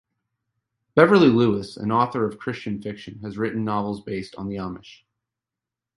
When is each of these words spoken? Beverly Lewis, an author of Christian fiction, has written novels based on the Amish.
Beverly 0.95 1.27
Lewis, 1.27 1.77
an 1.77 1.91
author 1.91 2.25
of 2.25 2.39
Christian 2.39 2.81
fiction, 2.81 3.19
has 3.19 3.37
written 3.37 3.63
novels 3.63 4.01
based 4.01 4.33
on 4.33 4.47
the 4.49 4.55
Amish. 4.55 5.03